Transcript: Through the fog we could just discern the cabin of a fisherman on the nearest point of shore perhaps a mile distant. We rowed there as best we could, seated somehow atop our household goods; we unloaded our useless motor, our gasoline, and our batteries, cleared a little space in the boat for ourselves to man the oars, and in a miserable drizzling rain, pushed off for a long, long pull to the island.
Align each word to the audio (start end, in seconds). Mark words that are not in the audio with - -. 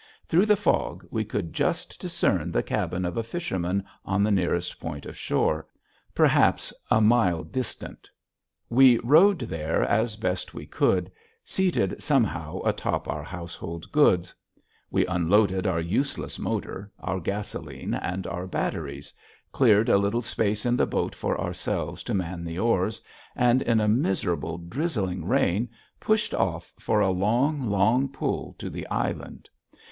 Through 0.27 0.47
the 0.47 0.55
fog 0.55 1.05
we 1.11 1.23
could 1.23 1.53
just 1.53 2.01
discern 2.01 2.51
the 2.51 2.63
cabin 2.63 3.05
of 3.05 3.17
a 3.17 3.21
fisherman 3.23 3.83
on 4.03 4.23
the 4.23 4.31
nearest 4.31 4.79
point 4.79 5.05
of 5.05 5.15
shore 5.15 5.67
perhaps 6.15 6.73
a 6.89 6.99
mile 6.99 7.43
distant. 7.43 8.09
We 8.67 8.97
rowed 9.03 9.37
there 9.41 9.83
as 9.83 10.15
best 10.15 10.55
we 10.55 10.65
could, 10.65 11.11
seated 11.45 12.01
somehow 12.01 12.61
atop 12.65 13.07
our 13.07 13.21
household 13.21 13.91
goods; 13.91 14.33
we 14.89 15.05
unloaded 15.05 15.67
our 15.67 15.79
useless 15.79 16.39
motor, 16.39 16.91
our 16.99 17.19
gasoline, 17.19 17.93
and 17.93 18.25
our 18.25 18.47
batteries, 18.47 19.13
cleared 19.51 19.87
a 19.87 19.99
little 19.99 20.23
space 20.23 20.65
in 20.65 20.75
the 20.77 20.87
boat 20.87 21.13
for 21.13 21.39
ourselves 21.39 22.01
to 22.05 22.15
man 22.15 22.43
the 22.43 22.57
oars, 22.57 22.99
and 23.35 23.61
in 23.61 23.79
a 23.79 23.87
miserable 23.87 24.57
drizzling 24.57 25.25
rain, 25.25 25.69
pushed 25.99 26.33
off 26.33 26.73
for 26.79 27.01
a 27.01 27.11
long, 27.11 27.69
long 27.69 28.09
pull 28.09 28.55
to 28.57 28.67
the 28.67 28.87
island. 28.87 29.47